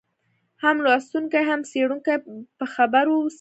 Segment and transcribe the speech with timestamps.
[0.63, 2.15] هم لوستونکی هم څېړونکی
[2.57, 3.29] په خبر واوسي.